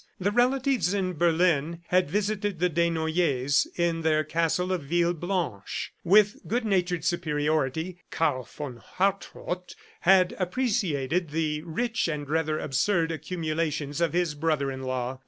[0.19, 5.91] The relatives in Berlin had visited the Desnoyers in their castle of Villeblanche.
[6.03, 14.01] With good natured superiority, Karl von Hartrott had appreciated the rich and rather absurd accumulations
[14.01, 15.19] of his brother in law.